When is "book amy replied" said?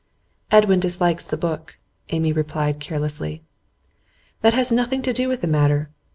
1.37-2.79